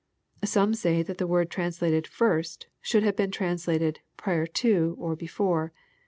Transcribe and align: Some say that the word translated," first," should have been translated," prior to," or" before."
Some 0.43 0.73
say 0.73 1.03
that 1.03 1.19
the 1.19 1.27
word 1.27 1.51
translated," 1.51 2.07
first," 2.21 2.65
should 2.81 3.03
have 3.03 3.15
been 3.15 3.29
translated," 3.29 3.99
prior 4.17 4.47
to," 4.47 4.95
or" 4.99 5.15
before." 5.15 5.73